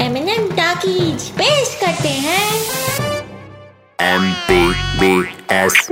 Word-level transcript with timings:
M 0.00 0.16
N 0.16 0.28
M 0.28 0.48
talkies 0.50 1.22
पेश 1.36 1.68
करते 1.80 2.08
हैं। 2.08 2.48
एम 4.00 4.24
पी 4.48 4.58
बी 5.00 5.12
एस 5.56 5.88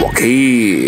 वकील। 0.00 0.83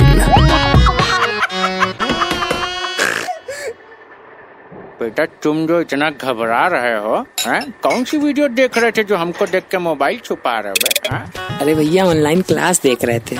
बेटा 5.01 5.25
तुम 5.43 5.67
जो 5.67 5.81
इतना 5.81 6.09
घबरा 6.11 6.67
रहे 6.73 6.95
हो 7.05 7.17
है? 7.47 7.61
कौन 7.83 8.05
सी 8.11 8.19
वीडियो 8.19 8.47
देख 8.49 8.77
रहे 8.79 8.91
थे 8.97 9.03
जो 9.11 9.17
हमको 9.17 9.47
देख 9.47 9.65
के 9.71 9.79
मोबाइल 9.87 10.19
छुपा 10.25 10.59
रहे 10.67 10.73
हो 10.73 11.15
हैं? 11.17 11.59
अरे 11.61 11.75
भैया 11.75 12.05
ऑनलाइन 12.07 12.43
क्लास 12.51 12.81
देख 12.83 13.05
रहे 13.05 13.19
थे 13.31 13.37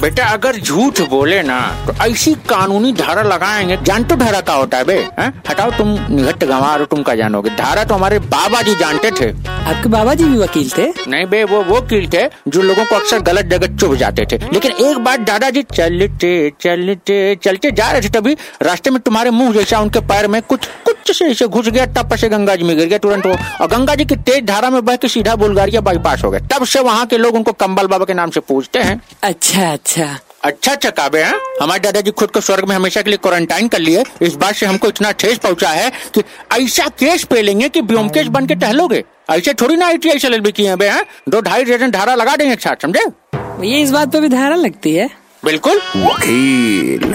बेटा 0.00 0.24
अगर 0.32 0.56
झूठ 0.56 1.00
बोले 1.10 1.42
ना 1.42 1.58
तो 1.86 1.92
ऐसी 2.06 2.34
कानूनी 2.48 2.92
धारा 2.92 3.22
लगाएँगे 3.22 3.76
जान 3.86 4.04
तो 4.10 4.16
धारा 4.16 4.40
का 4.48 4.54
होता 4.54 4.78
है 4.78 4.84
बे 4.84 4.98
है? 5.18 5.28
हटाओ 5.48 5.70
तुम 5.78 5.96
निहट 6.10 6.44
गंवा 6.44 6.76
तुम 6.90 7.02
का 7.02 7.14
जानोगे 7.22 7.50
धारा 7.62 7.84
तो 7.84 7.94
हमारे 7.94 8.18
बाबा 8.34 8.62
जी 8.62 8.74
जानते 8.80 9.10
थे 9.20 9.30
आपके 9.66 9.88
बाबा 9.88 10.12
जी 10.14 10.24
भी 10.24 10.38
वकील 10.38 10.68
थे? 10.70 10.86
नहीं 11.08 11.24
बे 11.26 11.42
वो 11.44 11.62
वो 11.64 11.80
कील 11.82 12.08
थे 12.08 12.22
जो 12.48 12.62
लोगों 12.62 12.84
को 12.84 12.96
अक्सर 12.96 13.20
गलत 13.20 13.46
जगह 13.46 13.76
चुभ 13.76 13.94
जाते 13.96 14.26
थे। 14.32 14.36
लेकिन 14.52 14.72
एक 14.72 14.98
बार 14.98 15.16
दादाजी 15.20 15.62
चलते 15.74 16.30
चलते 16.60 17.16
चलते 17.44 17.70
जा 17.70 17.90
रहे 17.90 18.00
थे 18.00 18.08
तभी 18.10 18.36
रास्ते 18.62 18.90
में 18.90 19.00
तुम्हारे 19.00 19.30
मुँह 19.30 19.52
जैसा 19.54 19.80
उनके 19.80 20.00
पैर 20.02 20.28
में 20.28 20.40
कुछ 20.42 20.66
कुछ 20.86 21.10
से 21.12 21.24
ऐसे 21.26 21.46
घुस 21.48 21.68
गया 21.68 21.86
तब 21.94 22.14
से 22.16 22.28
गंगा 22.28 22.54
जी 22.56 22.64
में 22.64 22.76
गिर 22.76 22.86
गया 22.86 22.98
तुरंत 22.98 23.26
वो। 23.26 23.36
और 23.60 23.68
गंगा 23.68 23.94
जी 23.94 24.04
की 24.04 24.16
तेज 24.18 24.44
धारा 24.44 24.70
में 24.70 24.84
बह 24.84 24.96
के 24.96 25.08
सीधा 25.08 25.34
बुल्गारिया 25.36 25.80
बाईपास 25.80 26.24
हो 26.24 26.30
गए। 26.30 26.40
तब 26.52 26.64
से 26.64 26.80
वहाँ 26.80 27.06
के 27.06 27.18
लोग 27.18 27.34
उनको 27.34 27.52
कम्बल 27.54 27.86
बाबा 27.86 28.04
के 28.04 28.14
नाम 28.14 28.30
से 28.30 28.40
पूछते 28.42 28.78
हैं। 28.78 29.00
अच्छा 29.22 29.72
अच्छा। 29.72 30.18
अच्छा 30.44 30.72
अच्छा 30.72 30.90
काबे 30.90 31.22
हैं? 31.22 31.34
हमारे 31.62 31.80
दादाजी 31.80 32.10
खुद 32.10 32.30
को 32.30 32.40
स्वर्ग 32.40 32.68
में 32.68 32.74
हमेशा 32.76 33.02
के 33.02 33.10
लिए 33.10 33.18
क्वारंटाइन 33.18 33.68
कर 33.68 33.78
लिए। 33.78 34.04
इस 34.22 34.34
बात 34.34 34.54
से 34.54 34.66
हमको 34.66 34.88
इतना 34.88 35.10
ठेस 35.12 35.38
पहुँचा 35.38 35.70
है 35.70 35.90
कि 36.14 36.22
ऐसा 36.54 36.88
केस 36.98 37.24
पे 37.24 37.42
लेंगे 37.42 37.68
कि 37.68 37.82
ब्योमकेश 37.82 38.26
बन 38.28 38.46
के 38.46 38.54
टहलोगे। 38.54 39.04
ऐसे 39.30 39.54
थोड़ी 39.54 39.76
ना 39.76 39.86
आई 39.86 39.98
टी 39.98 40.10
आई 40.10 40.18
से 40.18 40.38
भी 40.40 40.52
किए 40.52 40.68
हैं 40.68 41.04
दो 41.28 41.40
ढाई 41.40 41.64
दर्जन 41.64 41.90
धारा 41.90 42.14
लगा 42.14 42.36
देंगे 42.36 42.52
एक 42.52 42.60
साथ 42.60 42.82
समझे? 42.82 43.04
ये 43.68 43.82
इस 43.82 43.90
बात 43.90 44.12
पे 44.12 44.20
भी 44.20 44.28
धारा 44.28 44.56
लगती 44.56 44.94
है। 44.94 45.10
बिल्कुल। 45.44 45.80
वकील। 45.96 47.14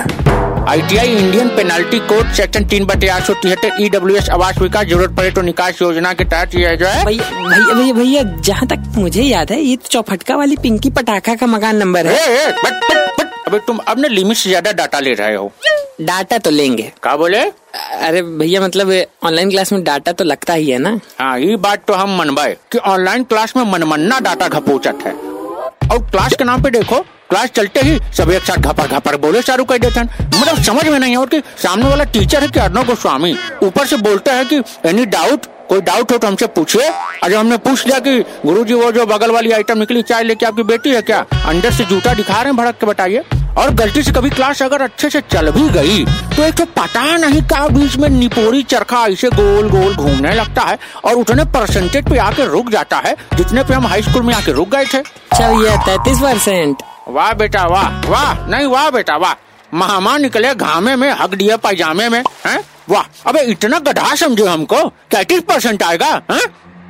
ITI 0.69 1.13
Indian 1.17 1.47
penalty 1.55 1.99
code 2.07 2.31
section 2.33 2.63
तीन 2.69 2.85
बटे 2.85 3.07
आठ 3.09 3.23
सौ 3.23 3.33
तिहत्तर 3.43 3.81
ईडब्ल्यू 3.81 4.15
एस 4.17 4.29
आवास 4.29 4.57
विकास 4.57 4.85
ज़रूरत 4.87 5.15
पड़े 5.17 5.31
तो 5.31 5.41
निकास 5.41 5.81
योजना 5.81 6.11
के 6.13 6.25
तहत 6.25 6.55
ये 6.55 6.75
जो 6.77 6.85
है 6.87 7.05
भैया 7.05 7.73
भैया 7.73 7.93
भैया 7.93 8.23
जहाँ 8.39 8.67
तक 8.67 8.83
मुझे 8.97 9.23
याद 9.23 9.51
है 9.51 9.59
ये 9.61 9.75
तो 9.75 9.87
चौफटका 9.91 10.35
वाली 10.35 10.55
पिंकी 10.63 10.89
पटाखा 10.89 11.35
का 11.35 11.47
मकान 11.47 11.77
नंबर 11.77 12.07
है। 12.07 12.13
ए, 12.15 12.51
बट, 12.53 12.73
बट, 12.83 13.19
बट, 13.19 13.47
अबे 13.47 13.59
तुम 13.67 13.77
अब 13.87 13.99
ना 13.99 14.07
लिमिट 14.07 14.37
से 14.37 14.49
ज़्यादा 14.49 14.71
डाटा 14.71 14.99
ले 14.99 15.13
रहे 15.13 15.35
हो। 15.35 15.51
डाटा 16.01 16.37
तो 16.37 16.49
लेंगे। 16.49 16.91
क्या 17.03 17.15
बोले? 17.17 17.39
अरे 18.07 18.21
भैया 18.21 18.61
मतलब 18.61 18.91
ऑनलाइन 19.25 19.49
क्लास 19.49 19.73
में 19.73 19.83
डाटा 19.83 20.11
तो 20.11 20.23
लगता 20.23 20.53
ही 20.53 20.69
है 20.69 20.77
ना। 20.79 20.99
हाँ 21.19 21.37
ये 21.39 21.55
बात 21.65 21.85
तो 21.87 21.93
हम 21.93 22.17
मनवाए 22.17 22.55
कि 22.71 22.77
ऑनलाइन 22.93 23.23
क्लास 23.23 23.55
में 23.57 23.63
मनमन्ना 23.71 24.19
डाटा 24.19 24.47
घपोचत 24.49 25.03
है। 25.05 25.13
और 25.87 26.09
क्लास 26.11 26.35
के 26.37 26.43
नाम 26.43 26.63
पे 26.63 26.69
देखो 26.69 27.05
क्लास 27.31 27.49
चलते 27.49 27.79
ही 27.79 27.99
सब 28.13 28.31
एक 28.31 28.43
साथ 28.43 28.57
घपर 28.57 28.87
घपर 28.89 29.15
बोले 29.17 29.41
चारू 29.41 29.63
कर 29.63 29.77
देते 29.77 29.99
हैं। 29.99 30.29
मतलब 30.31 30.61
समझ 30.63 30.87
में 30.87 30.99
नहीं 30.99 31.15
और 31.17 31.27
कि 31.27 31.41
सामने 31.57 31.89
वाला 31.89 32.03
टीचर 32.13 32.41
है 32.41 32.47
कि 32.47 32.59
अर्णव 32.59 32.83
गोस्वामी? 32.83 33.35
ऊपर 33.63 33.85
से 33.87 33.97
बोलते 33.99 34.31
हैं 34.31 34.45
कि 34.47 34.61
एनी 34.85 35.05
डाउट 35.07 35.45
कोई 35.69 35.81
डाउट 35.81 36.11
हो 36.11 36.17
तो 36.17 36.27
हमसे 36.27 36.47
पूछिए। 36.47 36.89
अरे 37.23 37.35
हमने 37.35 37.57
पूछ 37.57 37.85
लिया 37.87 37.99
कि, 37.99 38.19
गुरुजी, 38.45 38.73
वो 38.73 38.91
जो 38.91 39.05
बगल 39.05 39.31
वाली 39.31 39.51
आइटम 39.51 39.77
निकली, 39.77 40.01
चाय 40.01 40.23
लेके 40.23 40.45
आपकी 40.45 40.63
बेटी 40.63 40.89
है 40.89 41.01
क्या? 41.01 41.25
अंदर 41.45 41.71
से 41.71 41.85
जूता 41.85 42.13
दिखा 42.13 42.33
रहे 42.33 42.43
हैं, 42.43 42.55
भड़क 42.57 42.75
के 42.75 42.85
बताइए। 42.85 43.23
और 43.57 43.69
गलती 43.69 44.03
से 44.03 44.11
कभी 44.11 44.29
क्लास 44.29 44.61
अगर 44.63 44.81
अच्छे 44.81 45.09
से 45.09 45.21
चल 45.21 45.51
भी 45.51 45.67
गई 45.69 46.03
तो 46.35 46.43
एक 46.43 46.53
तो 46.55 46.65
पता 46.75 47.17
नहीं 47.17 47.41
का 47.43 47.67
बीच 47.67 47.95
में 47.97 48.07
निपोरी 48.09 48.61
चरखा 48.63 49.05
ऐसे 49.07 49.29
गोल 49.29 49.69
गोल 49.69 49.95
घूमने 49.95 50.33
लगता 50.33 50.61
है 50.61 50.77
और 51.05 51.13
उतने 51.13 51.45
परसेंटेज 51.53 52.09
पे 52.09 52.17
आके 52.17 52.45
रुक 52.45 52.69
जाता 52.69 52.97
है, 52.97 53.15
जितने 53.35 53.63
पे 53.63 53.73
हम 53.73 53.87
हाई 53.87 54.01
स्कूल 54.01 54.23
में 54.23 54.33
आके 54.33 54.51
रुक 54.51 54.69
गए 54.75 54.85
थे। 54.85 54.99
भैया 54.99 55.75
तैतीस 55.85 56.19
परसेंट। 56.19 56.81
वाह 57.07 57.33
बेटा, 57.33 57.65
वाह 57.65 58.09
वाह, 58.11 58.47
नहीं 58.47 58.65
वाह 58.65 58.89
बेटा, 58.89 59.17
वाह। 59.17 59.33
महामा 59.73 60.17
निकले 60.17 60.55
घामे 60.55 60.95
में 60.95 61.11
हक 61.11 61.29
दिया 61.29 61.57
पैजामे 61.57 62.09
में, 62.09 62.23
हैं? 62.45 62.63
वाह, 62.89 63.03
अबे 63.27 63.41
इतना 63.41 63.79
गधा 63.79 64.15
समझो 64.15 64.45
हमको 64.45 64.89
तैतीस 64.89 65.41
परसेंट 65.41 65.83
आएगा, 65.83 66.21
हैं? 66.31 66.47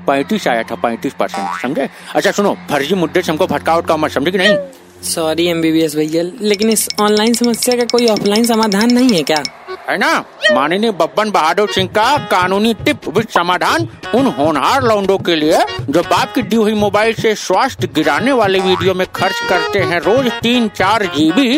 पैंतीस 0.08 0.48
आया 0.48 0.64
था, 0.64 0.76
पैंतीस 0.76 1.14
परसेंट, 1.14 1.62
समझे? 1.62 1.90
अच्छा 2.16 2.32
सुनो, 2.32 2.58
फर्जी 2.70 2.96
मुद्दे 2.96 3.22
से 3.22 3.32
हमको 3.32 3.46
फटका 3.46 3.76
उठका 3.76 3.98
मत 3.98 4.12
समझे 4.12 4.32
कि 4.32 4.38
नहीं? 4.38 4.58
सॉरी 5.04 5.48
एस 5.80 5.96
भैया, 5.96 6.24
लेकिन 6.42 6.70
इस 6.70 6.90
ऑनलाइन 7.02 7.34
समस्या 7.34 7.78
का 7.78 7.84
कोई 7.84 8.08
ऑफलाइन 8.08 8.44
समाधान 8.44 8.92
नहीं 8.92 9.10
है 9.10 9.24
क्या? 9.24 9.44
है 9.90 9.98
ना? 9.98 10.14
माननीय 10.54 10.92
बब्बन 10.92 11.32
बहादुर 11.32 11.72
सिंह 11.72 11.88
का 11.90 12.06
कानूनी 12.28 12.74
टिप 12.86 13.08
विद 13.08 13.28
समाधान 13.28 13.88
उन 14.16 14.26
होनहार 14.38 14.84
लौंडों 14.84 15.18
के 15.20 15.36
लिए 15.36 15.60
जो 15.90 16.02
बाप 16.02 16.34
की 16.36 16.42
दी 16.44 16.56
हुई 16.56 16.74
मोबाइल 16.76 17.14
से 17.14 17.34
स्वास्थ्य 17.38 17.88
गिराने 17.96 18.32
वाले 18.34 18.60
वीडियो 18.60 18.94
में 18.94 19.06
खर्च 19.16 19.40
करते 19.50 19.80
हैं 19.82 20.00
रोज 20.00 20.32
तीन 20.42 20.68
चार 20.76 21.06
जीबी। 21.16 21.58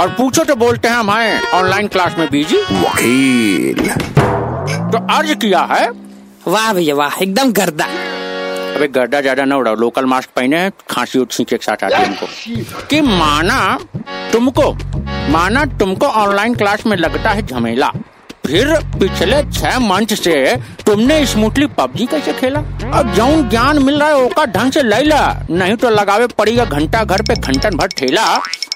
और 0.00 0.08
पूछो 0.10 0.44
तो 0.44 0.54
बोलते 0.56 0.88
हैं 0.88 0.96
हमारे 0.96 1.38
ऑनलाइन 1.54 1.88
क्लास 1.88 2.18
में 2.18 2.28
बीजी। 2.30 2.56
वकील। 2.56 3.88
तो 4.92 5.06
अर्ज़ 5.14 5.34
किया 5.34 5.60
है? 5.72 5.90
वाह 6.46 6.72
भैया 6.74 6.94
वाह 6.94 7.22
एकदम 7.22 7.52
गर्दा। 7.52 7.84
अबे 8.74 8.88
गर्दा 8.88 9.20
ज़्यादा 9.20 9.44
न 9.44 9.52
उड़ाओ 9.52 9.74
लोकल 9.76 10.04
मास्क 10.04 10.30
पहने 10.36 10.68
खांसी 10.90 11.18
उठसी 11.18 11.44
के 11.44 11.56
साथ 11.58 11.84
आती 11.84 11.94
है 11.94 12.06
हमको। 12.06 12.86
कि 12.86 13.00
माना 13.00 13.78
तुमको 14.32 14.72
माना 15.30 15.64
तुमको 15.78 16.06
ऑनलाइन 16.06 16.54
क्लास 16.54 16.86
में 16.86 16.96
लगता 16.96 17.30
है 17.30 17.46
झमेला। 17.46 17.90
फिर 18.46 18.68
पिछले 19.00 19.42
छह 19.52 19.78
मंथ 19.78 20.14
से 20.16 20.34
तुमने 20.86 21.24
स्मूथली 21.26 21.66
पबजी 21.68 22.06
कैसे 22.06 22.32
खेला? 22.32 22.60
अब 22.90 23.12
जौन 23.14 23.48
ज्ञान 23.48 23.78
मिल 23.84 24.00
रहा 24.00 24.08
है 24.08 24.16
ओका 24.16 24.44
ढंग 24.46 24.72
से 24.72 24.82
ले 24.82 25.02
ला 25.02 25.20
नहीं 25.50 25.76
तो 25.76 25.90
लगावे 25.90 26.26
पड़ेगा 26.38 26.64
घंटा 26.64 27.04
घर 27.04 27.22
पे 27.22 27.34
घंटन 27.34 27.76
भर 27.76 27.88
ठेला। 27.96 28.24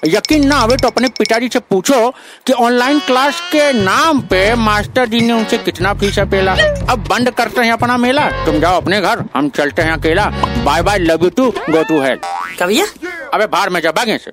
यकीन 0.05 0.47
ना 0.47 0.55
आवे 0.55 0.77
तो 0.77 0.87
अपने 0.87 1.07
पिताजी 1.09 1.49
से 1.53 1.59
पूछो 1.59 2.09
कि 2.47 2.53
ऑनलाइन 2.53 2.99
क्लास 2.99 3.41
के 3.51 3.71
नाम 3.73 4.21
पे 4.21 4.55
मास्टर 4.55 5.05
जी 5.05 5.21
ने 5.21 5.33
उनसे 5.33 5.57
कितना 5.59 5.93
फ़ीस 5.93 6.19
पेला। 6.31 6.53
अब 6.89 7.07
बंद 7.09 7.31
करते 7.31 7.61
हैं 7.61 7.73
अपना 7.73 7.97
मेला। 7.97 8.29
तुम 8.45 8.59
जाओ 8.59 8.81
अपने 8.81 9.01
घर 9.01 9.25
हम 9.35 9.49
चलते 9.49 9.81
हैं 9.81 9.91
अकेला। 9.91 10.25
Bye 10.65 10.81
bye 10.81 10.99
love 10.99 11.23
you 11.23 11.29
to 11.29 11.49
go 11.69 11.83
to 11.83 12.01
health 12.01 12.21
क्या 12.57 12.67
भैया? 12.67 12.85
अबे 13.33 13.45
बाहर 13.47 13.69
में 13.69 13.81
जा 13.81 13.91
भागे 13.91 14.17
से 14.17 14.31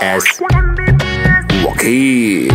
es 0.00 0.24
Joaquin. 1.62 2.48